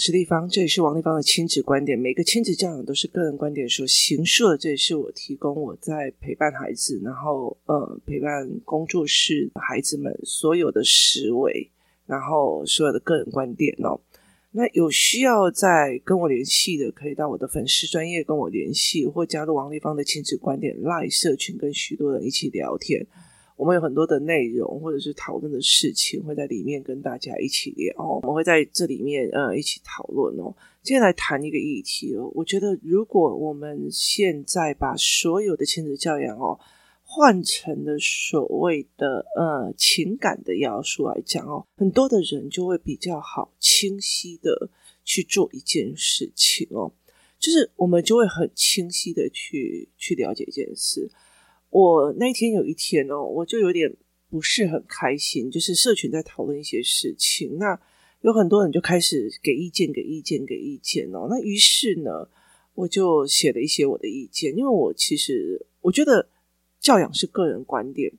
[0.00, 1.96] 是立方这也是王立方的亲子观点。
[1.98, 11.70] 每个亲子家长都是个人观点所形设这也是我提供我在陪伴孩子然后呃陪伴工作室孩子们所有的思维
[12.06, 14.00] 然后所有的个人观点哦。
[14.52, 23.06] 那有需要再跟我联系的可以到我的粉丝专业跟我联系或加入王立方的亲子观点赖社群跟许多人一起聊天
[23.60, 30.56] 我们有很多的内容或者是讨论的事情会在里面跟大家一起聊我们会在这里面呃一起讨论哦。
[30.82, 36.58] 接下来谈一个议题哦我觉得如果我们现在把所有的亲子教养哦
[37.02, 44.70] 换成的所谓的呃情感的要素来讲哦很多的人就会比较好清晰的
[45.04, 46.90] 去做一件事情哦。
[47.38, 51.10] 就是我们就会很清晰的去去了解一件事。
[51.70, 53.96] 我那天有一天哦，我就有点
[54.28, 55.48] 不是很开心。
[55.48, 57.80] 就是社群在讨论一些事情，那
[58.22, 61.28] 有很多人就开始给意见、给意见、给意见哦。
[61.30, 62.28] 那于是呢，
[62.74, 66.28] 我就写了一些我的意见，因为我其实我觉得
[66.80, 68.12] 教养是个人观点，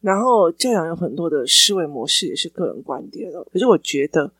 [0.00, 3.46] 然后教养有很多的思维模式也是个人观点哦。
[3.52, 4.32] 可是我觉得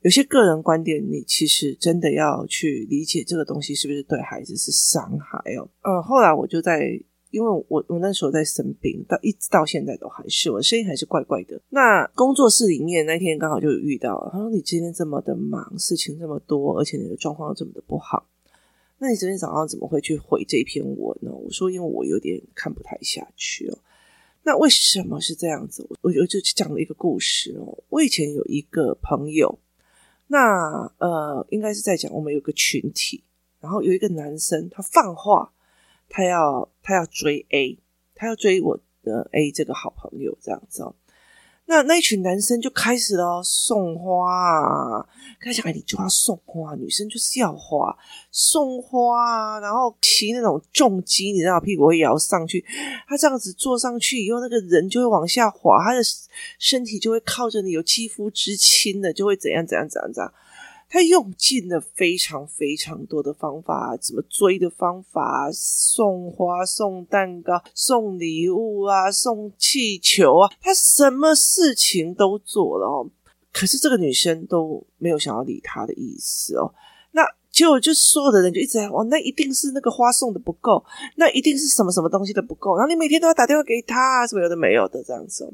[0.00, 5.68] 有些个人观点，你其实真的要去理解这个东西是不是对孩子是伤害哦。
[5.82, 6.98] 嗯，后来我就在。
[7.30, 11.60] 因为我我那时候在生病，到一直到现在都还是我声音还是怪怪的。
[11.68, 18.26] 那工作室里面那天刚好就有遇到，他说：“你今天这么的忙，事情这么多，而且你的状况又这么的不好，
[18.98, 23.78] 那你昨天早上怎么会去回这篇文呢？”我说：“因为我有点看不太下去哦。”
[24.44, 25.86] 那为什么是这样子？
[26.00, 27.76] 我我就讲了一个故事哦。
[27.90, 29.58] 我以前有一个朋友，
[30.28, 33.22] 那呃，应该是在讲我们有个群体，
[33.60, 35.52] 然后有一个男生他放话。
[36.08, 37.78] 他要他要追 A，
[38.14, 40.94] 他要追我的 A 这个好朋友这样子哦。
[41.70, 45.06] 那那一群男生就开始了送花，
[45.38, 47.94] 跟他讲：“哎，你就要送花，女生就是要花，
[48.30, 52.64] 送花啊！”然后骑那种重机，你知道，屁股会摇上去，
[53.06, 56.00] 他这样子坐上去以后，那个人就会往下滑，他的
[56.58, 60.32] 身体就会靠着你，有肌肤之亲的，就会怎样怎样怎样怎样。
[60.88, 73.10] 他用尽了非常非常多的方法怎么追的方法送花送蛋糕送礼物啊送气球啊他什么事情都做了哦。
[73.52, 76.72] 可是这个女生都没有想要理他的意思哦。
[77.12, 80.84] 那就就所有的人就一直在哦那一定是那个花送的不够
[81.16, 85.52] 那一定是什么什么东西都不够然后你每天都要打电话给他什么有的没有的这样子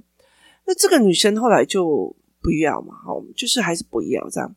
[0.66, 4.54] 那这个女生后来就不要嘛好就是还是不要这样。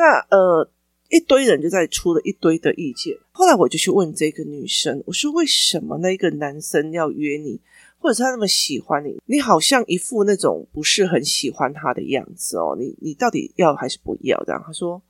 [0.00, 0.70] 那呃，
[1.10, 3.14] 一堆人就在出了一堆的意见。
[3.32, 7.60] 后来我就去问这个女生，我说为什么那个男生要约你，
[7.98, 9.20] 或者是他那么喜欢你？
[9.26, 12.74] 你好像一副那种不是很喜欢他的样子哦。
[12.80, 14.42] 你你到底要还是不要？
[14.46, 15.02] 这样他说，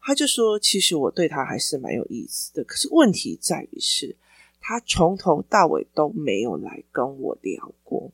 [0.00, 2.64] 他就说，其实我对他还是蛮有意思的。
[2.64, 4.16] 可是问题在于是，
[4.62, 8.10] 他从头到尾都没有来跟我聊过。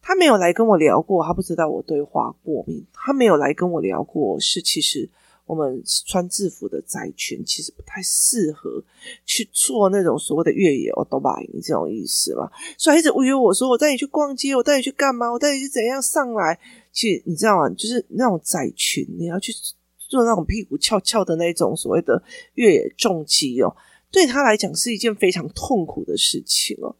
[0.00, 2.86] 他没有来跟我聊过，他不知道我对花过敏。
[2.92, 5.08] 他没有来跟我聊过，是其实
[5.48, 8.84] 我们穿制服的仔裙其实不太适合
[9.24, 15.32] 去做那种所谓的越野哦都把你这种意思嘛所以一直误约我说我带你去逛街我带你去干嘛？
[15.32, 16.58] 我带你去怎样上来？
[16.92, 17.68] 其实你知道吗？
[17.70, 19.52] 就是那种仔裙你要去
[19.96, 22.22] 做那种屁股翘翘的那种所谓的
[22.54, 23.74] 越野重机哦
[24.10, 26.94] 对他来讲是一件非常痛苦的事情哦。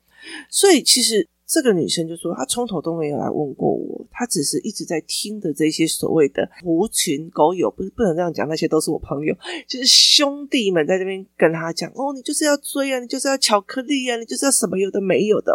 [0.51, 9.35] 所以其实这个女生就说，她从头都没有来问过我，她只是一直在听的这些所谓的狐群狗友，不是不能这样讲，那些都是我朋友，
[9.67, 15.53] 就是兄弟们在这边跟她讲，哦，你就是要追啊，你就是要巧克力啊，你就是要什么有的没有的。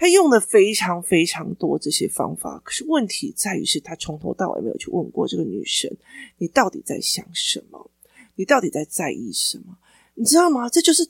[0.00, 5.90] 他用的非常非常多这些方法，可是问题在于是他从头到尾没有去问过这个女生，
[6.36, 7.90] 你到底在想什么？
[8.36, 9.76] 你到底在在意什么？
[10.14, 10.68] 你知道吗？
[10.68, 11.04] 这就是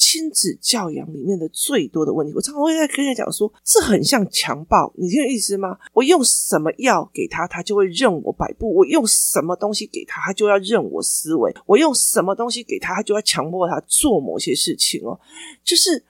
[0.00, 2.32] 亲子教养里面的最多的问题。
[2.34, 5.76] 我常常会在跟人讲说，这很像强暴，你听意思吗？
[5.92, 15.20] 我用什么药给他，他就会任我摆布；我用什么东西给他，他就要任我思维；我用什么东西给他，他就要强迫他做某些事情哦。
[15.62, 16.02] 就是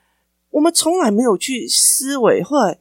[0.51, 2.79] 我们从来没有去思维，后来。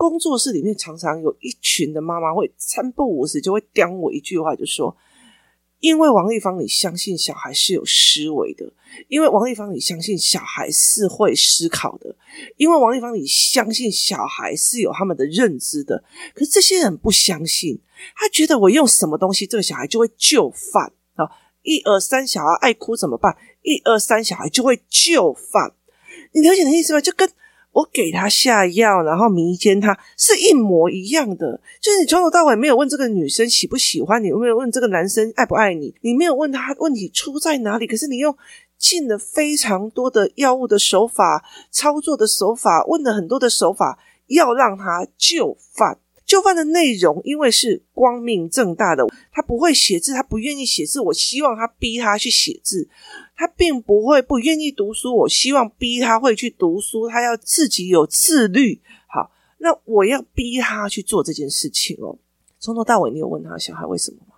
[0.00, 4.96] 工作室里面常常有一群的妈妈会三不五时就会刁我一句话，就说
[5.80, 8.66] ：“因为王立芳，你相信小孩是有思维的；
[9.06, 12.10] 因为王立芳，你相信小孩是会思考的；
[12.56, 16.02] 因为王立芳，你相信小孩是有他们的认知的。
[16.34, 17.80] 可是这些人不相信，
[18.16, 21.30] 他觉得我用什么东西，这个小孩就会就范啊！
[21.62, 23.36] 一二三，小孩爱哭怎么办？
[23.62, 25.74] 一二三，小孩就会就范。
[26.32, 27.00] 你了解的意思吗？
[27.00, 27.30] 就跟
[27.78, 31.60] 我给他下药，然后迷奸他，是一模一样的。
[31.80, 38.36] 就是你从头到尾没有问这个女生喜不喜欢你，没有问这个男生爱不爱你，你没有问他问题出在哪里，可是你用
[38.78, 43.96] 进了非常多的药物的手法、操作的手法，问了很多的手法，
[44.26, 45.98] 要让他就范。
[46.28, 52.86] 就范的内容，因为是光明正大的，他不会写字，他不愿意写字，我希望他逼他去写字。
[53.34, 58.82] 他并不会不愿意读书，我希望逼他会去读书，他要自己有自律。
[59.06, 62.18] 好，那我要逼他去做这件事情哦。
[62.58, 64.34] 从头到尾，你有问他小孩为什么吗？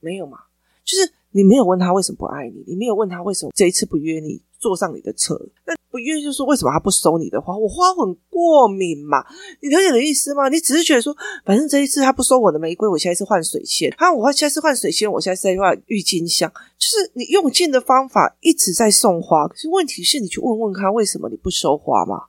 [0.00, 0.38] 没有嘛？
[0.86, 4.40] 就是你没有问他为什么不爱你，你没有问他为什么这一次不约你。
[4.60, 5.34] 坐上你的车，
[5.64, 7.56] 那不愿意就说为什么他不收你的花？
[7.56, 9.24] 我花很过敏嘛，
[9.60, 10.50] 你了解的意思吗？
[10.50, 13.90] 你只是觉得说，反正这一次他不收我的玫瑰，我现在是换水仙。
[13.96, 16.52] 啊，我现在是换水仙，我现在是在换郁金香。
[16.78, 22.24] 就是你用尽的方法一直在送花，可是问题是你去问问他为什么你不收花嘛？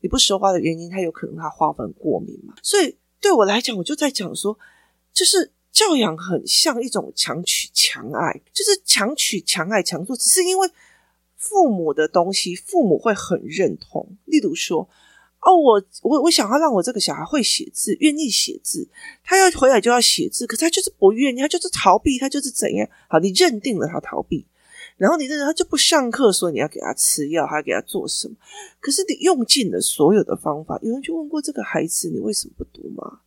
[0.00, 2.54] 你不收花的原因，他有可能他花粉过敏嘛？
[2.62, 4.58] 所以对我来讲，我就在讲说，
[5.12, 10.68] 就是教养很像一种强取强爱，就是强取强爱强做，只是因为。
[11.48, 14.16] 父母的东西，父母会很认同。
[14.24, 14.88] 例如说，
[15.40, 18.88] 哦，我我我想要让我这个小孩会写字，愿意写字，
[19.22, 22.88] 他要回来就要写字，可是他就是不愿意，他就是逃避，他就是怎样？
[23.08, 24.44] 好，你认定了他逃避，
[24.96, 28.34] 然后你认他就不上课，所以你要给他吃药，还要给他做什么？
[28.80, 33.20] 可是你用尽了所有的方法，有人就问过这个孩子，你为什么不读吗？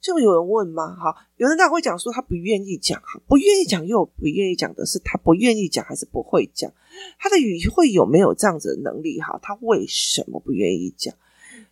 [0.00, 0.94] 就有人问吗？
[0.96, 6.72] 好，有人当然会讲说他不愿意讲，哈，不愿意讲又不愿意讲的是他不愿意讲还是不会讲？
[7.18, 9.20] 他的语会有没有这样子的能力？
[9.20, 11.14] 哈，他为什么不愿意讲？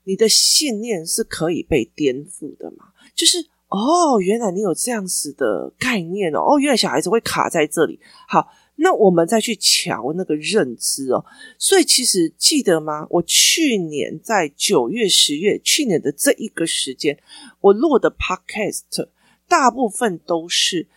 [0.05, 2.89] 你的信念是可以被颠覆的吗？
[3.15, 3.39] 就是
[3.69, 8.01] 哦，原来你有这样子的概念哦，哦，原来小孩子会卡在这里。
[8.29, 8.49] 好。
[8.77, 11.25] 那我们再去瞧那个认知哦，
[11.59, 13.07] 所以其实记得吗？
[13.09, 17.19] 我去年在九月、十月，去年的这一个时间，
[17.61, 19.09] 我录的 podcast
[19.49, 20.89] 大部分都是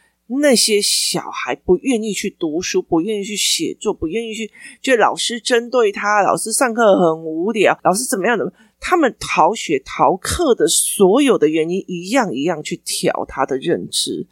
[0.42, 4.52] 那些小孩不愿意去读书、不愿意去写作、不愿意去，
[4.82, 14.28] 就老师针对他，老师上课很无聊，老师怎么样的，他们逃学、逃课的所有的原因，一样一样去调他的认知。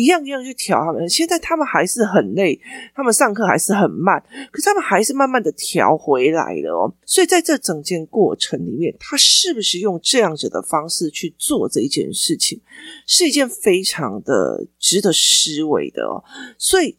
[0.00, 2.58] 一样一样去调他们，现在他们还是很累，
[2.94, 6.94] 他们上课还是很慢，可是他们还是慢慢的调回来了哦。
[7.04, 12.60] 所以在这整件过程里面，他是不是用这样子的方式去做这一件事情，
[13.06, 16.24] 是一件非常的值得思维的哦。
[16.56, 16.96] 所以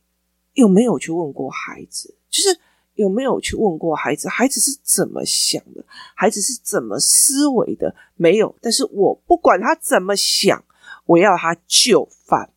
[0.53, 2.13] 有没有去问过孩子？
[2.29, 2.57] 就是
[2.95, 4.29] 有没有去问过孩子？
[4.29, 5.83] 孩子是怎么想的？
[6.15, 7.95] 孩子是怎么思维的？
[8.15, 8.55] 没有。
[8.61, 10.63] 但是我不管他怎么想，
[11.05, 12.49] 我要他就范。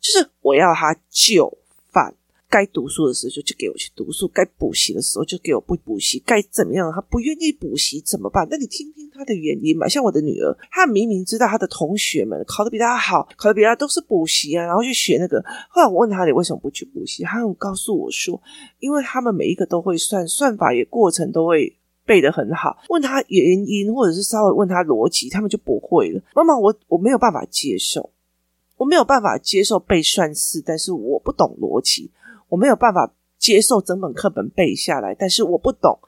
[0.00, 1.58] 就是我要他就
[1.90, 2.14] 范，
[2.48, 6.90] 该读书的时候就就给我去读书，该补习的时候就给我不补习，该怎么样？
[6.94, 8.46] 他不愿意补习怎么办？
[8.50, 9.88] 那你听听他的原因嘛。
[9.88, 15.44] 像我的女儿，她明明知道她的同学们考得比她好，考得比她都是补习啊，然后去学那个。
[15.68, 17.24] 后来我问她，你为什么不去补习？
[17.24, 18.40] 她告诉我说，
[18.78, 22.78] 因为他们每一个都会算，算法也过程都会背得很好。
[22.88, 26.22] 问他原因，或者是稍微问他逻辑，他们就不会了。
[26.34, 28.10] 妈妈，我我没有办法接受。
[28.78, 32.10] 我没有办法接受背算式，但是我不懂逻辑。
[32.48, 35.98] 我没有办法接受整本课本背下来，但是我不懂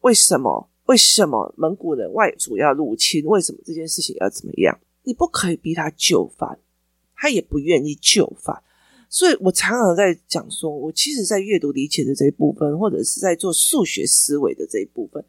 [0.00, 0.68] 为什么？
[0.86, 3.24] 为什么蒙古人外族要入侵？
[3.24, 4.76] 为什么这件事情要怎么样？
[5.04, 6.58] 你不可以逼他就范，
[7.14, 8.60] 他也不愿意就范。
[9.08, 15.24] 所以我常常在讲说，我其实，在阅读理解的这一部分，或者是在做数学思维的这一部分，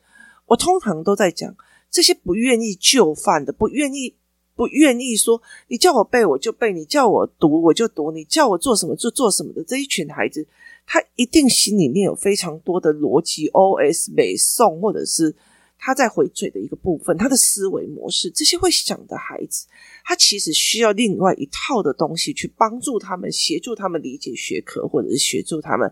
[0.47, 1.55] 我通常都在讲
[1.91, 4.15] 这些不愿意就范的，不愿意。
[4.55, 10.45] 不愿意说，你叫我背我就背，你叫我读我就读，你叫我做什么就做什么的这一群孩子，
[10.85, 15.35] 他一定心里面有非常多的逻辑 OS 背诵，或者是
[15.79, 19.65] 他在回嘴的一个部分，他的思维模式，这些会想的孩子，
[20.03, 25.91] 他其实需要另外一套的东西去帮助他们，协助他们理解学科，或者是协助他们。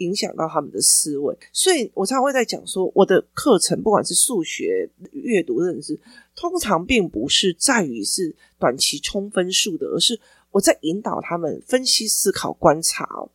[0.00, 5.98] 影响到他们的思维，所以我常常会在讲说，我的课程不管是数学、阅读认知，
[6.34, 10.18] 通常并不是在于是短期冲分数的，而是
[10.50, 13.30] 我在引导他们分析、思考、观察哦。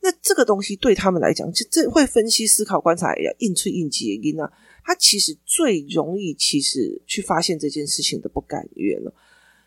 [0.00, 4.50] 那这个东西对他们来讲，就这会分析、思考、观察，要应出应急的因啊，
[4.84, 9.12] 他其实最容易其实去发现这件事情的不甘愿了。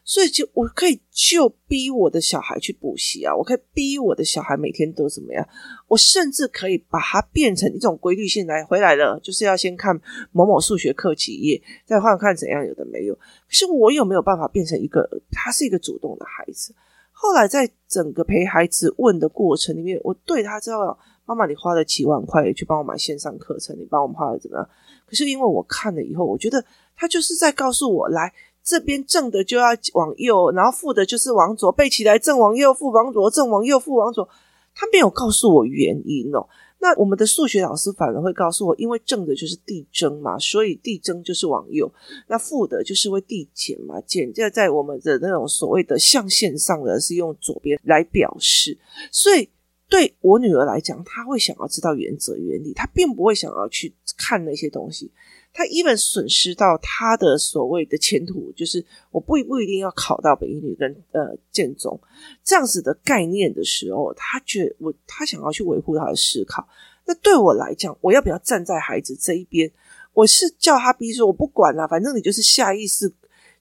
[0.09, 5.45] 所以就我可以就逼我的小孩去补习啊，我可以逼我的小孩每天都怎么样？
[5.89, 9.99] 我甚至可以把它变成一种规律性来回来了，就是要先看
[10.31, 13.13] 某某数学课几页，再换看怎样有的没有。
[13.15, 16.73] 可是我有没有办法变成一个他是一个主动的孩子？
[17.11, 24.69] 后来在整个陪孩子问的过程里面，我对他知道妈妈，你花了几万块去帮我买线上课程，你帮我们花了怎么样？
[25.05, 26.63] 可是因为我看了以后，我觉得
[26.95, 28.31] 他就是在告诉我，来
[28.67, 34.27] 这边正的就要往右，然后负的就是往左，背起来正往右，负往左，正往右，负往左。
[34.75, 36.45] 他没有告诉我原因哦。
[36.79, 41.87] 那我们的数学老师反而会告诉我，因为正的就是递增嘛，所以递增就是往右；
[42.27, 48.77] 那负的就是会递减嘛，减就在我们的那种所谓的象限上的是用左边来表示。
[49.11, 49.49] 所以
[49.87, 55.09] 对我女儿来讲，她会想要知道原则原理，她并不会想要去看那些东西。
[55.57, 61.99] 他 even 损失到他的所谓的前途，就是我不不一定要考到北一女跟呃建中
[62.43, 66.69] 这样子的概念的时候，他觉得我他想要去维护他的思考。
[67.07, 69.71] 那对我来讲，我要不要站在孩子这一边？
[70.13, 73.11] 我是叫他逼说，我不管啦，反正你就是下意识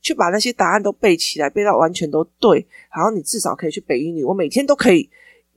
[0.03, 5.09] 去把那些答案都背起来，背到完全都对，然后你至少可以去北一女，我每天都可以。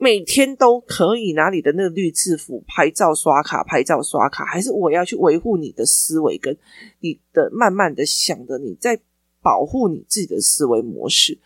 [0.01, 6.57] 每天都可以拿你的那个绿制服拍照刷卡，拍照刷卡，还是我要去维护你的思维，跟
[7.01, 8.97] 你的慢慢的想的你在
[9.41, 11.37] 保护你自己的思维模式，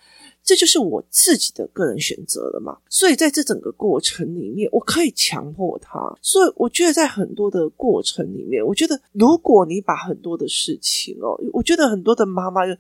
[0.44, 2.78] 这就是我自己的个人选择了嘛。
[2.88, 6.00] 所以在这整个过程里面，我可以强迫他。
[6.22, 12.80] 所以我觉得在很多的过程里面，我觉得如果你把很多的事情哦，我觉得很多的妈妈就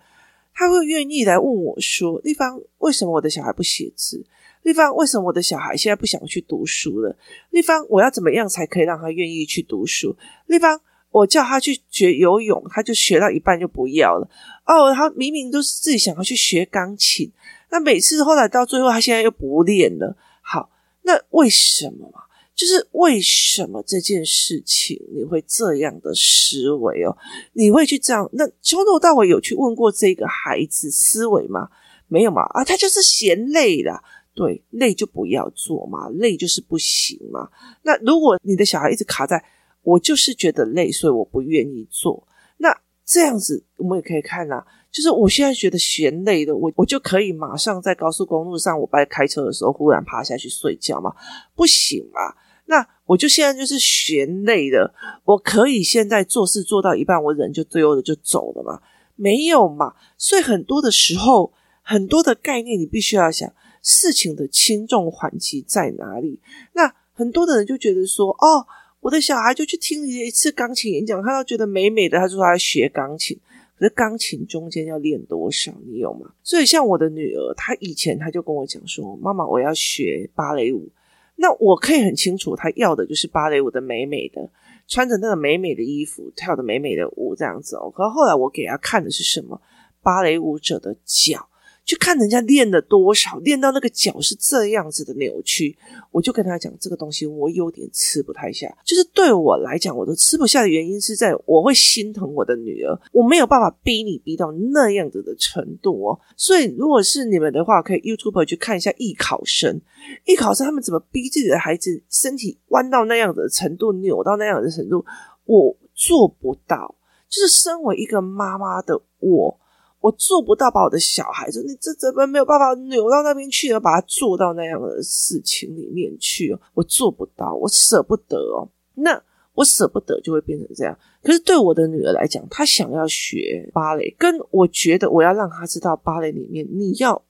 [0.54, 4.24] 她会愿意来问我说：“丽芳，为什么我的小孩不写字？”
[4.64, 7.16] 立方，为什么我的小孩现在不想去读书了？
[7.52, 10.16] 立方，我要怎么样才可以让他愿意去读书？
[10.48, 10.80] 立方，
[11.12, 14.28] 我叫他去学游泳，他就学到一半就不要了。
[14.66, 17.32] 哦，他明明都是自己想要去学钢琴，
[17.70, 20.18] 那每次后来到最后，他现在又不练了。
[20.42, 20.70] 好，
[21.04, 22.22] 那为什么嘛？
[22.56, 27.18] 就是为什么这件事情你会这样的思维哦？
[27.54, 28.30] 你会去这样？
[28.34, 31.68] 那从头到尾有去问过这个孩子思维吗？
[32.08, 32.44] 没有嘛？
[32.44, 34.04] 啊，他就是嫌累了。
[34.36, 37.50] 对，累就不要做嘛，累就是不行嘛。
[37.84, 39.44] 那如果你的小孩一直卡在，
[39.84, 42.28] 我就是觉得累，所以我不愿意做。
[42.58, 42.76] 那
[43.06, 51.14] 这样子，我们也可以看啊，就是我现在觉得嫌累的，我我就可以马上在高速公路上，我在开车的时候忽然趴下去睡觉嘛？
[51.54, 52.34] 不行嘛？
[52.66, 54.94] 那我就现在就是嫌累的，
[55.26, 58.82] 我可以现在做事做到一半，我人就丢的就走了嘛？
[59.16, 59.94] 没有嘛？
[60.18, 61.52] 所以很多的时候，
[61.84, 63.54] 很多的概念，你必须要想。
[63.84, 66.40] 事情的轻重缓急在哪里？
[66.74, 68.66] 那很多的人就觉得说，哦，
[69.02, 73.38] 我的小孩就去听了一次钢琴演讲，他都觉得美美的，他说他要学钢琴，
[73.78, 76.32] 可是钢琴中间要练多少，你有吗？
[76.42, 80.90] 所以像我的女儿，她以前她就跟我讲说，妈妈，我要学芭蕾舞。
[81.36, 84.50] 那我可以很清楚，她要的就是芭蕾舞的美美的，
[84.88, 87.92] 穿着那个美美的衣服，跳的美美的舞这样子哦。
[87.94, 89.62] 可是后来我给她看的是什么？
[90.02, 91.50] 芭蕾舞者的脚。
[91.86, 95.78] 去看人家练了多少，练到那个脚是这样子的扭曲，
[96.12, 98.74] 我就跟他讲这个东西我有点吃不太下。
[98.86, 106.20] 就是对我来讲，我都吃不下的原因是在我会心疼我的女儿，我没有办法逼你逼到那样子的程度哦。
[106.38, 109.82] 所以如果是你们的话，可以 YouTube 去看一下艺考生，
[110.26, 115.04] 艺考生他们怎么逼自己的孩子身体弯到那样子的程度，扭到那样的程度，
[115.46, 116.96] 我做不到。
[117.28, 119.60] 就是身为一个妈妈的我。
[120.04, 126.54] 我做不到把我的小孩子，你这怎么没有办法扭到那边去，要把它做到那样的事情里面去？
[126.74, 128.68] 我做不到，我舍不得哦。
[128.96, 130.94] 那我舍不得就会变成这样。
[131.22, 137.24] 可是对我的女儿来讲，她想要学芭蕾，跟我觉得我要让她知道芭蕾里面你要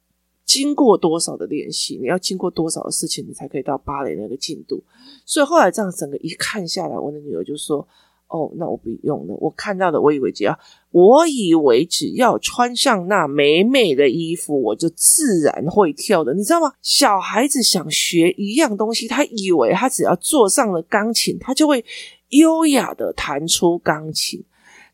[0.44, 4.84] 经过多少的练习，你要经过多少的事情，你才可以到芭蕾那个进度。
[5.28, 7.88] 所以后来这样整个一看下来，我的女儿就说。
[8.30, 9.36] 哦，那我不用了。
[9.36, 10.58] 我看到的，我以为只要，
[10.94, 16.72] 我以为只要穿上那美美的衣服，我就自然会跳的，你知道吗？
[16.84, 21.84] 小孩子想学一样东西，他以为他只要坐上了钢琴，他就会
[22.30, 24.44] 优雅的弹出钢琴。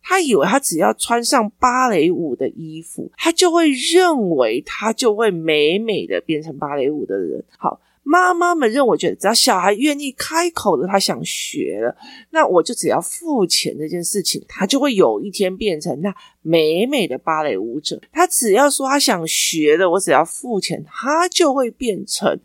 [0.02, 7.44] 他以为他只要穿上芭蕾舞的衣服，他就会认为他就会美美的变成芭蕾舞的人。
[7.58, 7.82] 好。
[8.04, 11.96] 妈妈们认为，觉得只要小孩愿意开口的，他想学了，
[12.32, 18.02] 那我就只要付钱这件事情，他就会有一天变成那美美的芭蕾舞者。
[18.12, 22.40] 他只要说他想学的，我只要付钱，他就会变成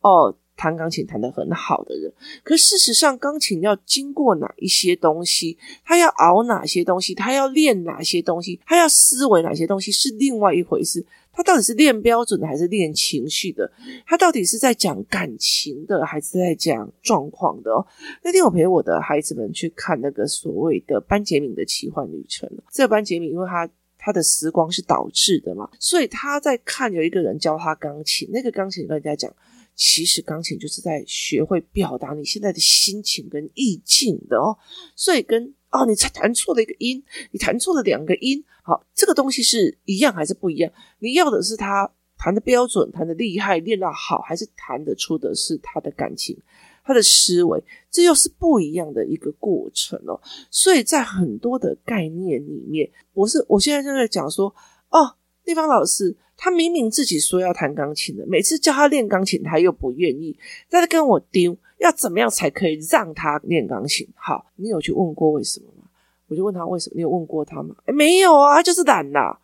[0.00, 2.12] 哦，弹钢琴弹得很好的人。
[2.42, 11.04] 可事实上，钢琴要经过哪一些东西，他要熬哪些东西，他要练哪些东西，他要思维哪些东西，是另外一回事。
[11.36, 13.70] 他到底是练标准的还是练情绪的？
[14.06, 17.70] 他到底是在讲感情的还是在讲状况的？
[17.70, 17.86] 哦，
[18.24, 22.50] 那天我陪我的孩子们去看那个所谓的班杰明的奇幻旅程。
[22.72, 29.30] 这个班杰明，因为他他的时光是导致的嘛，所以他在看有一个人教他钢琴，那个钢琴跟人家讲，
[29.76, 34.56] 其实钢琴就是在学会表达你现在的心情跟意境的哦，
[34.96, 40.72] 所以跟哦，你才弹错了一个音，你弹错了两个音，好，这个东西是一样还是不一样？
[40.98, 46.36] 你要的是他弹的标准，弹的厉害，练到好，还是弹得出的是他的感情？
[46.82, 50.20] 他的思维，这又是不一样的一个过程哦。
[50.52, 54.54] 所以在很多的概念里面，我是我现在正在讲说，
[54.90, 60.36] 哦，地方老师，他明明自己说要弹钢琴的，每次叫他练钢琴，他又不愿意，
[60.68, 64.06] 在这跟我丢，要怎么样才可以让他练钢琴？
[64.16, 65.88] 好，你有去问过为什么吗？
[66.28, 66.94] 我就问他为什么？
[66.96, 67.76] 你有问过他吗？
[67.86, 69.38] 诶，没有啊，就是懒呐，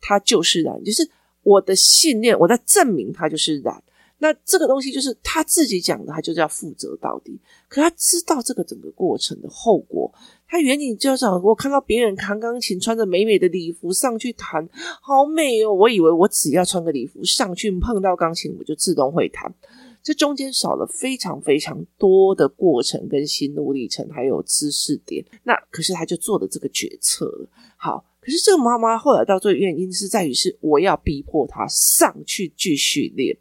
[0.00, 1.06] 他就是懒，就是
[1.42, 3.82] 我的信念，我在证明他就是懒。
[4.20, 7.38] 那这个东西就是他自己讲的，他就是要负责到底。
[7.68, 10.12] 可他知道这个整个过程的后果，
[10.48, 14.66] 他原理就是我看到别人弹钢琴，穿着美美的礼服上去弹，
[15.02, 15.74] 好美哦！
[15.74, 19.54] 我以为我只要穿个礼服上去碰到钢琴，我就自动会弹。
[20.02, 25.22] 这中间少了非常非常多的过程跟心路历程，还有知识点。
[25.42, 27.48] 那可是他就做了这个决策了。
[27.76, 33.36] 好，可是这个妈妈后来到最后原因是在于是我要逼迫他上去继续练。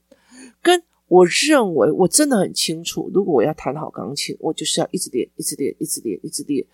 [0.62, 6.66] 跟我认为，我真的很清楚，如果我要弹好钢琴，我就是要一直练，一直练，一直练，一直练。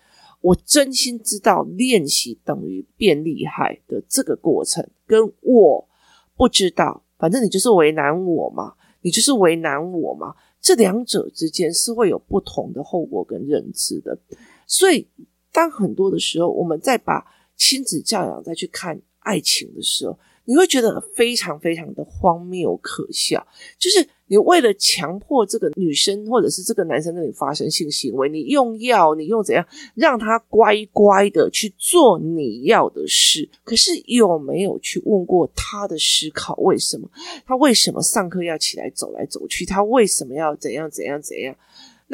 [0.44, 5.88] 我真心知道练习等于变厉害的这个过程，跟我
[6.36, 10.34] 不知道，反正你就是为难我嘛，你就是为难我嘛。
[10.60, 14.18] 这两者之间是会有不同的后果跟认知的。
[14.66, 15.08] 所以，
[15.50, 17.24] 当很多的时候，我们再把
[17.56, 23.46] 亲子教养再去看爱情的时候，你会觉得非常非常的荒谬可笑，
[23.78, 36.54] 就是你为了强迫这个女生或者是这个男生跟你发生性行为，你用药，你用怎样让他乖乖的去做你要的事，可是有没有去问过他的思考？
[36.56, 37.08] 为什么？
[37.46, 39.64] 他为什么上课要起来走来走去？
[39.64, 41.54] 他为什么要怎样怎样怎样？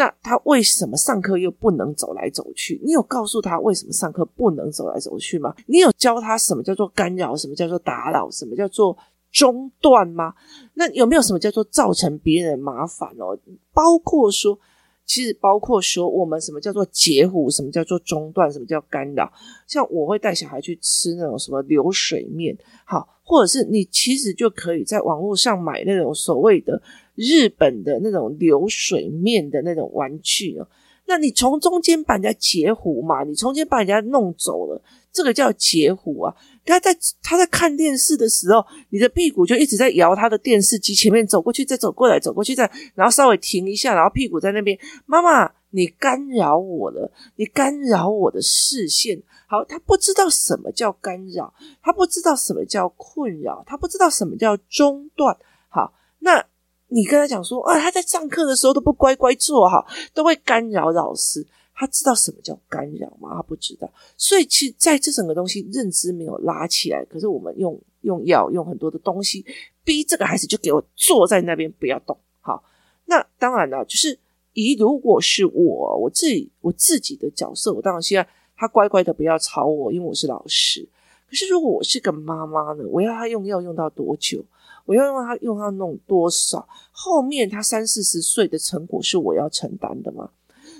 [0.00, 2.80] 那他为什么上课又不能走来走去？
[2.82, 5.54] 你有告诉他为什么上课不能走来走去吗？
[5.66, 8.96] 你有教他什么叫做干扰，什么叫做打扰，什么叫做
[9.30, 10.32] 中断吗？
[10.72, 13.38] 那有没有什么叫做造成别人的麻烦哦？
[13.74, 14.58] 包括说，
[15.04, 19.30] 其实包括说，我们什么叫做截胡，什么叫做中断，什么叫干扰？
[19.66, 26.80] 像我会带小孩去吃那种什么流水面，好，或者是你其实就可以在网络上买那种所谓的。
[27.20, 30.66] 日本的那种流水面的那种玩具哦，
[31.04, 36.34] 那你从中间把人家截胡嘛，你从中间把人家弄走了，这个叫截胡啊。
[36.64, 49.22] 他在他在看电视的时候，你的屁股就一直在摇他的电视机前面走过去，再走过来，走过去再，然后稍微停一下，然后屁股在那边，妈妈，你干扰我了，你干扰我的视线。
[49.46, 51.52] 好，他不知道什么叫干扰，
[51.82, 55.36] 他不知道什么叫困扰，他不知道什么叫中断。
[55.68, 56.46] 好，那。
[56.90, 61.46] 你跟他讲说啊，他在上课的时候都不乖乖坐好，都会干扰老师。
[61.72, 63.36] 他知道什么叫干扰吗？
[63.36, 63.90] 他不知道。
[64.16, 69.42] 所以其实在这整个东西认知没有拉起来，可是我们用用药用很多的东西
[69.82, 72.14] 逼这个孩子就给我坐在那边不要动。
[72.40, 72.62] 好，
[73.06, 74.18] 那当然了，就是
[74.52, 78.26] 以如果是我我自己我自己的角色，我当然希望
[78.56, 80.86] 他乖乖的不要吵我，因为我是老师。
[81.26, 84.44] 可是如果我是个妈妈呢，我要他用药用到多久？
[84.84, 86.68] 我要用他用他弄多少？
[86.90, 90.30] 后面他三四十岁的成果是我要承担的吗？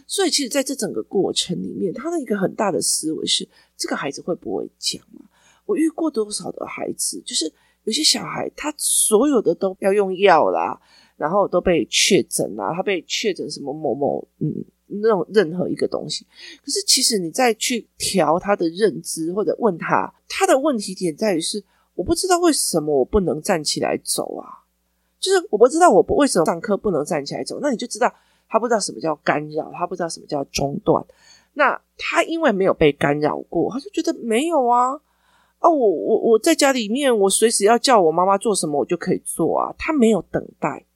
[0.07, 5.23] 所以，其实在这整个过程里面，他的一个很大的思维是：这个孩子会不会讲啊？
[5.65, 7.53] 我遇过多少的孩子，就是
[7.85, 10.81] 有些小孩，他所有的都要用药啦，
[11.17, 14.53] 然后都被确诊啦，他被确诊什么某某嗯
[14.87, 16.27] 那种任何一个东西。
[16.65, 21.65] 可是，其实你再去调他的认知，或者问他，他的问题点在于是。
[21.95, 24.65] 我不知道为什么我不能站起来走啊，
[25.19, 28.13] 就是我不知道我不为什么上课不能站起来走，那你就知道
[28.49, 31.05] 他不知道什么叫干扰，他不知道什么叫中断。
[31.53, 34.93] 那他因为没有被干扰过，他就觉得没有啊
[35.59, 39.75] 啊，我我我在家里面，我随时要叫我妈妈做什么，我就可以做啊。
[39.77, 40.87] 他没有等待，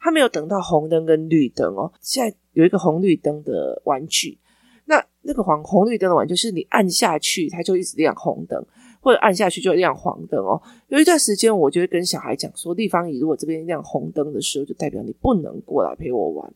[0.00, 1.92] 他没有等到红灯跟绿灯哦。
[2.00, 4.38] 现在有一个红绿灯的玩具，
[4.86, 8.66] 那那个黄红绿灯的玩具是你按下去，它就一直亮红灯。
[9.08, 10.60] 或者按下去就亮黄灯哦。
[10.88, 16.52] 有一段时间，我就会跟小孩讲说：“丽芳姨，如果这边亮红灯的时候，就代表你不能过来陪我玩，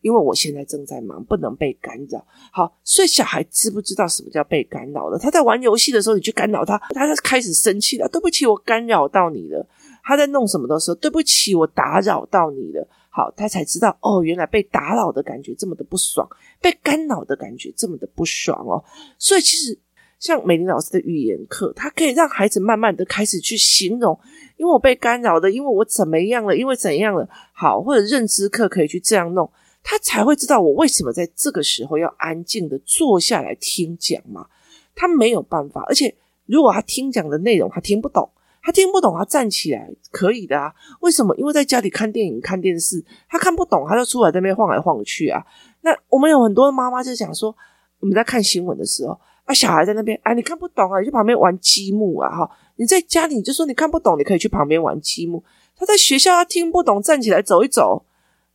[0.00, 5.16] 因为我现在正在忙，不能被干扰。”好，所以小孩知不知道什么叫被干扰了？
[5.16, 8.08] 他在玩游戏的时候，你去干扰他，他就开始生气了。
[8.08, 9.64] 对不起，我干扰到你了。
[10.02, 12.84] 他在弄什么的时候，对不起，我打扰到你了。
[13.10, 16.28] 好，他才知道哦，原来被打扰的感觉这么的不爽，
[16.60, 18.82] 被干扰的感觉这么的不爽哦。
[19.18, 19.78] 所以其实。
[20.22, 24.16] 像美玲老师的语言课，他可以让孩子慢慢的开始去形容，
[24.56, 29.50] 因为我被干扰的，因为我怎么样了，因为怎样了，好，或者认知课可以去这样弄，
[29.82, 34.46] 他才会知道我为什么在这个时候要安静的坐下来听讲嘛。
[34.94, 36.14] 他没有办法，而且
[36.46, 38.30] 如果他听讲的内容他听不懂，
[38.62, 40.72] 他听不懂，他站起来可以的啊。
[41.00, 41.34] 为什么？
[41.34, 45.44] 因为在家里看电影、看电视，他看不懂，他就出来在那边晃来晃去啊。
[45.80, 47.52] 那我们有很多妈妈就讲说，
[47.98, 49.18] 我们在看新闻的时候。
[49.44, 52.50] 啊，小孩在那边，哎，你看不懂啊，你去旁边玩积木啊，哈！
[52.76, 55.42] 你在家里你就说你看不懂，你可以去旁边玩积木。
[55.76, 58.04] 他在学校他听不懂，站起来走一走，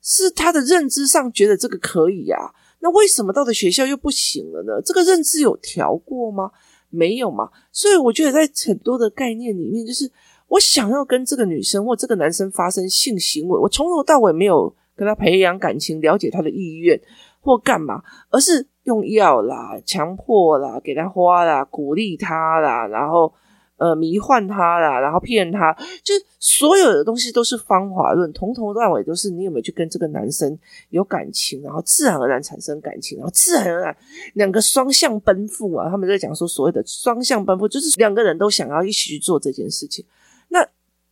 [0.02, 2.54] 是他的认知上觉得这个可以啊。
[2.80, 4.82] 那为什么到了学校又不行了呢？
[4.82, 6.52] 这个认知有调过吗？
[6.89, 7.50] 没有嘛。
[7.73, 10.10] 所以我觉得在很多的概念里面，就是
[10.47, 16.97] 我想要跟这个女生或这个男生发生性行为，我从头到尾没有跟他培养感情，了解他的意愿
[17.41, 18.65] 或干嘛，而是。
[18.88, 23.34] 用药啦，强迫啦，给他花啦，鼓励他啦，然后
[23.76, 30.58] 呃迷幻他啦，然后骗他，就所有的东西都是方法论，从头到尾都是你有没有去跟这个男生
[30.89, 33.97] 有感情，然后自然而然产生感情，然后自然而然
[34.36, 40.06] 两个双向奔赴啊，他们在讲说所谓的双向奔赴，就是两个人都想要一起去做这件事情，
[40.47, 40.65] 那。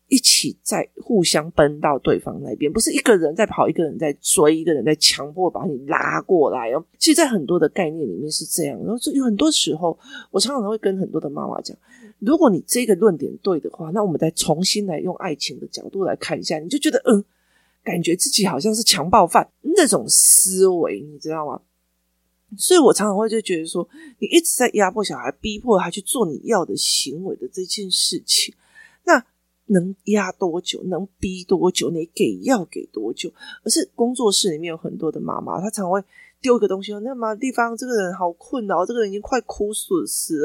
[0.08, 6.86] 一起在互相奔到对方那边，不是一个人在跑，一个人在追，一个人在强迫把你拉过来哦。
[7.00, 8.78] 其实，在很多的概念里面是这样。
[8.86, 9.98] 然后，有很多时候，
[10.30, 11.76] 我常常会跟很多的妈妈讲：
[12.20, 17.26] 如果你这个论点对的话，那我们再重新来用爱情的角度来看一下，你就觉得嗯，
[17.84, 21.62] 感觉自己好像是强暴犯那种思维，你知道吗？
[22.56, 23.90] 所以我常常会就觉得说，
[24.20, 28.54] 你一直在压迫小孩，逼迫他去做你要的行为的这件事情，
[29.06, 29.26] 那。
[29.68, 30.84] 能压多久？
[30.84, 31.90] 能逼多久？
[31.90, 33.32] 你给要给多久？
[33.64, 36.04] 而是工作室里面有很多的妈妈，她常会
[36.42, 39.94] 丢一个东西，那么地方这个人好困扰，这个人已经快哭死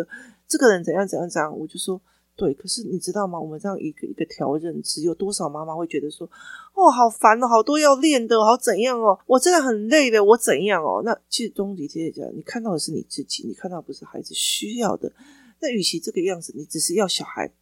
[0.01, 0.09] 了，
[0.49, 1.59] 这个人怎样怎样怎样？
[1.59, 2.01] 我就说
[2.37, 3.39] 对，可是你知道吗？
[3.39, 6.27] 我们这样一个一个调认知，有多少妈妈会觉得说，
[6.73, 9.19] 哦，好烦哦，好多要练的，好怎样哦？
[9.27, 11.03] 我真的很累的，我怎样哦？
[11.05, 15.13] 那其实终极姐姐讲，你看到的是你自己，你看到不是孩子需要的。
[15.61, 17.53] 那与其这个样子，你只是要小孩。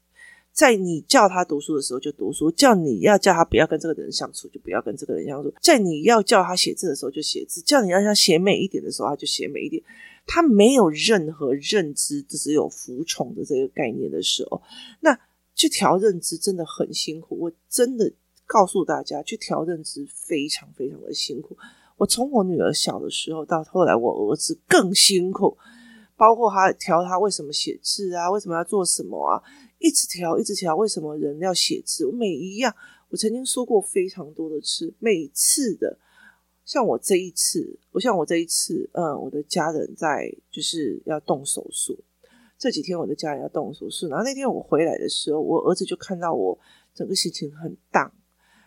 [0.58, 9.80] 在你叫他读书的时候就读书，叫你要叫他不要跟这个人相处就不要跟这个人相处，在你要叫他写字的时候就写字，叫你让他写美一点的时候他就写美一点。
[10.26, 14.60] 他没有任何认知，只有服从的这个概念的时候，
[14.98, 15.16] 那
[15.54, 17.38] 去调认知真的很辛苦。
[17.38, 18.12] 我真的
[18.44, 21.56] 告诉大家，去调认知非常非常的辛苦。
[21.98, 25.56] 我从我女儿小的时候到后来，我儿子更辛苦，
[26.18, 29.42] 包括他调他为什么写字啊，为什么要做什么啊。
[29.78, 30.74] 一直调，一直调。
[30.74, 32.04] 为什么人要写字？
[32.04, 32.74] 我每一样，
[33.10, 35.96] 我曾经说过非常多的次，每次的，
[36.64, 41.96] 像我这一次，我像我这一次，嗯，我的家人在就是要动手术，
[42.58, 46.58] 这几天我的家人要动手术，然后那天我回来的时候，我儿子就看到我
[46.92, 48.12] 整个心情很荡，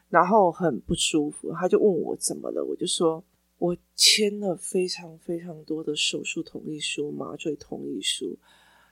[0.07, 3.21] 然后很不舒服，他就问我怎么了，我就说
[3.61, 8.39] 我签了非常非常多的手术同意书、麻醉同意书。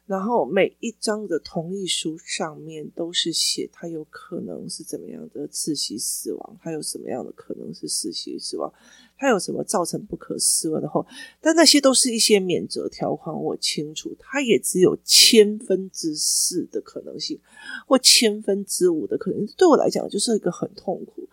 [0.06, 8.72] 然后每一张的同意书上面都是写他有可能是怎么样的窒息死亡，他有什么样的可能是窒息死亡，
[9.18, 11.06] 他有什么造成不可思议的后，
[11.42, 17.40] 但那些都是一些免责条款，我清楚，他也只有千分之四的可能性，
[17.88, 21.28] 或千分之五的可能，对我来讲就是一个很痛苦。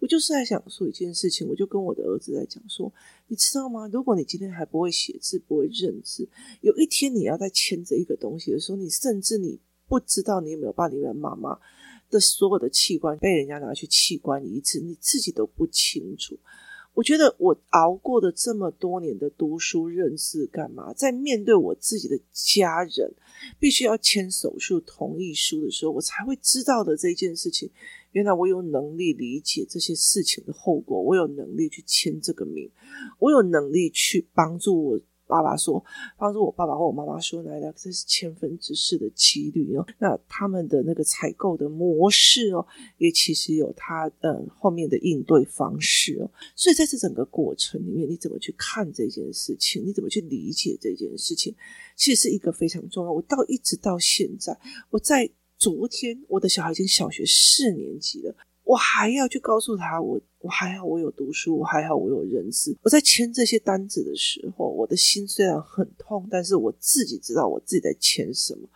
[0.00, 2.92] 我就是在想说一件事情，我就跟我的儿子在讲说，
[3.28, 3.86] 你知道吗？
[3.92, 6.28] 如果你今天还不会写字，不会认字，
[6.62, 11.58] 有一天你要在签着一个东西的时候，你甚至你不知道你有没有把你的妈妈
[12.08, 16.38] 的所有的器官被人家拿去器官移植，你自己都不清楚。
[16.94, 20.92] 我觉得我熬过的这么多年的读书认字干嘛？
[20.92, 23.12] 在面对我自己的家人
[23.58, 27.70] 必须要签手术同意书的时候，我才会知道的这件事情。
[28.12, 32.68] 原来我有能力理解这些事情的后果，我有能力去签这个名，
[33.20, 35.00] 我有能力去帮助我
[35.30, 35.82] 爸爸说，
[36.18, 39.86] 帮助我爸爸或我妈妈说，来来，这是千分之四的几率哦。
[39.98, 42.66] 那他们的那个采购的模式哦，
[42.98, 46.30] 也其实有他嗯后面的应对方式哦。
[46.54, 49.82] 所以在这整个过程里面，你怎么去看这件事情？
[49.86, 51.54] 你怎么去理解这件事情？
[51.96, 53.12] 其实是一个非常重要。
[53.12, 54.58] 我到一直到现在，
[54.90, 55.30] 我在。
[55.60, 62.74] 昨天我的小孩已经小学四年级了，我还要去告诉他，我我还好，我有读书，我还好，我有认识。
[62.82, 68.68] 我在签这些单子的时候，我的心虽然很痛，但是我自己知道我自己在签什么。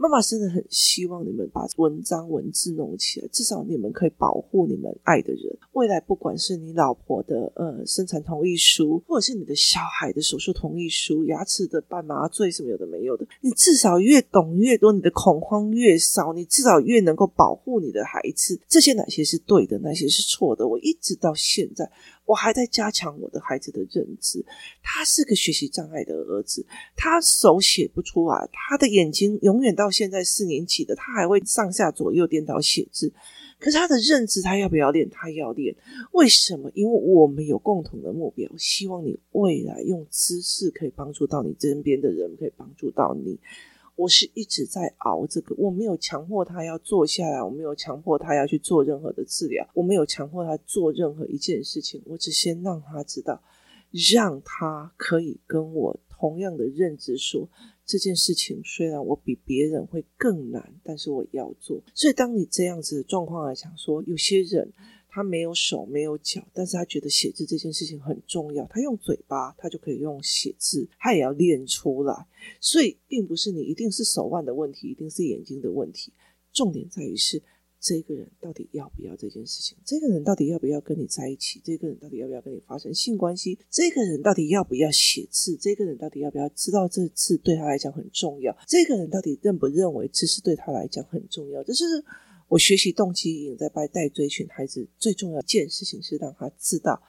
[0.00, 5.58] 妈妈真的很希望你们把文章文字弄起来，至少你们可以保护你们爱的人。
[5.72, 18.60] 未来不管是你老婆的呃生产同意书，或者是你的小孩的手术同意书、牙齿的半麻醉什么有的没有的，你至少越懂越多，你的恐慌越少，你至少越能够保护你的孩子。
[18.68, 20.68] 这些哪些是对的，哪些是错的？
[20.68, 21.90] 我一直到现在。
[22.28, 24.44] 我还在加强我的孩子的认知。
[24.82, 33.10] 他是个学习障碍的儿子，他手写不出来，他的眼睛永远到现在四年级的，他还会上下左右颠倒写字。
[33.58, 35.08] 可是他的认知，他要不要练？
[35.08, 35.74] 他要练。
[36.12, 36.70] 为什么？
[36.74, 43.40] 因为我们有共同的目标，希望你未来用知识可以帮助到你身边的人，可以帮助到你。
[43.98, 53.42] 我是一直在熬这个，我没有强迫他要坐下来，我没有强迫他要去做任何的治疗，我没有强迫他做任何一件事情，我只先让他知道，
[54.12, 57.48] 让他可以跟我同样的认知说，
[57.84, 61.82] 这件事情虽然我比别人会更难，但是我要做。
[61.92, 64.72] 所以当你这样子的状况来讲说，有些人。
[65.08, 68.66] 他没有手没有脚，但是他觉得写字这件事情很重要。
[68.66, 72.26] 他用嘴巴，他就可以用写字，他也要练出来。
[72.60, 76.12] 所以，并不是你一定是手腕的问题，一定是眼睛的问题。
[76.52, 77.42] 重点在于是
[77.80, 92.04] 这个人到底要不要这件事情，这个人到底要不要跟你在一起，这个人到底要不要跟你发生性关系，这个人到底要不要写字，这个人到底要不要知道这字对他来讲很重要，这个人到底认不认为知识对他来讲很重要，这是。
[92.48, 97.00] 我学习动机引在带追寻孩子最重要一件事情是让他知道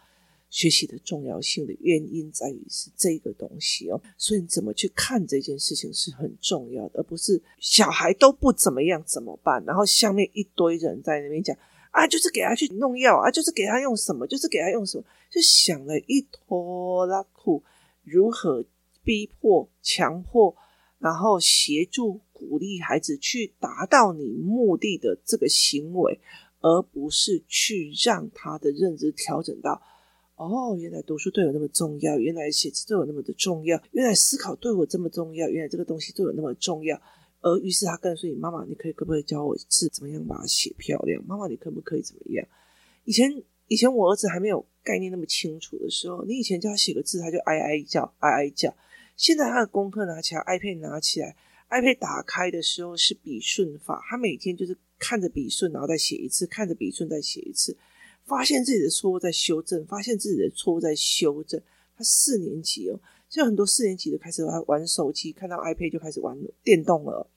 [0.50, 9.64] 学习的重要性的原因在于是这个东西哦，所以你怎么去看这件事情是很重要的，而不是小孩都不怎么样怎么办？
[9.66, 11.56] 然后下面一堆人在那边讲
[11.92, 17.64] 啊，就是给他去弄药啊，就是给他用什么，就是给他用什么，就想了一拖拉库，
[18.04, 18.66] 如何
[19.04, 20.56] 逼迫、强迫。
[21.00, 26.20] 然后协助鼓励孩子去达到你目的的这个行为，
[26.62, 29.82] 而不是去让他的认知调整到
[30.36, 37.02] 哦，原来读书对我那么重要，原来写字对我那么的重要，原来思考对我这么重要，原来这个东西对我那么重要。
[37.42, 41.22] 而于是他告诉你妈妈，你可以可不可以教我字怎么样把它写漂亮？
[41.26, 42.46] 妈妈，你可不可以怎么样？
[43.06, 48.76] 以前以前我儿子还没有概念那么清楚的时候，你以前叫他写个字，他就哀哀叫，哀哀叫。
[49.16, 51.36] 现在他的功课拿起来，iPad 拿起来
[51.70, 57.78] ，iPad 打开的时候是笔顺法，他每天就是看着笔顺，然后再写一次，看着笔顺再写一次，
[58.26, 61.62] 发现自己的错误在修正，发现自己的错误在修正。
[61.96, 67.28] 他四年级哦，现在很多四年级的开始玩手机，看到 iPad 就开始玩电动了。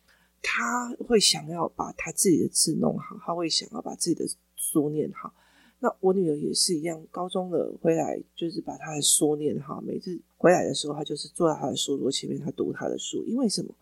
[0.40, 4.24] 他会想要把他自己的字弄好，他会想要把自己的
[4.56, 5.32] 书念好。
[5.80, 9.80] 那我女儿也是一样，高中的回来就是把她的书念好。
[9.80, 13.24] 每次回来的时候，她就是坐在她的书桌前面，她读她的书。
[13.26, 13.74] 因为什么？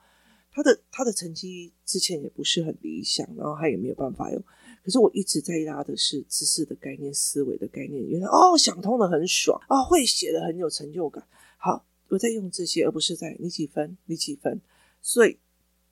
[0.53, 4.43] 他的他的成绩之前也不是很理想，然后他也没有办法用。
[4.83, 8.03] 可是我一直在拉的是知识的概念、思维的概念。
[8.09, 11.23] 原来哦，想通了很爽啊，哦，会写的很有成就感。
[11.59, 14.61] 好，我在用这些，而不是在你几分，你几分。
[15.03, 15.39] 所以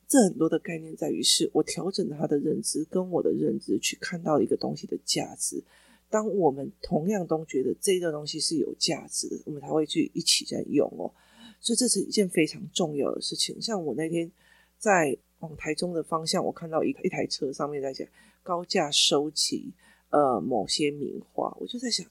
[0.09, 5.63] 这很多的概念在于是我调整他的认知，跟我的认知去看到一个东西的价值。
[6.11, 11.13] 当我们同样都觉得这个东西是有价值的，我们才会去一起在用哦。
[11.61, 13.61] 所以这是一件非常重要的事情。
[13.61, 14.31] 像我那天
[14.79, 18.07] 在往台中的方向，我看到一一台车上面在讲
[18.43, 19.73] 高价收集
[20.11, 22.07] 呃某些名画，我就在想，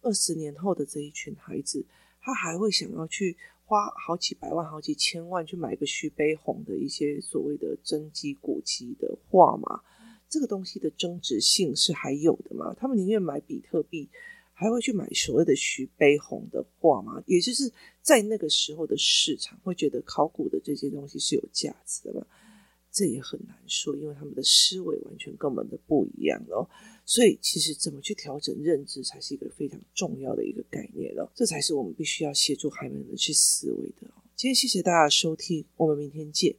[0.00, 1.84] 二十年后的这一群孩子，
[2.20, 9.82] 他还会想要去花好几百万、好几千万去买个徐悲鸿的一些所谓的真迹古迹的画吗？
[10.28, 12.74] 这个东西的增值性是还有的吗？
[12.78, 14.08] 他们宁愿买比特币，
[14.62, 17.22] 还会去买所谓的徐悲鸿的画吗？
[17.26, 17.70] 也就是
[18.00, 22.24] 在那个时候的市场，会觉得考古的这些东西是有价值的吗？
[22.92, 26.68] 这也很难说，因为他们的思维完全根本的不一样哦。
[27.06, 31.26] 所以，其实怎么去调整认知，才是一个非常重要的一个概念哦。
[31.34, 34.08] 这才是我们必须要协助孩子们去思维的。
[34.36, 36.54] 今天谢谢大家的收听，我们明天见。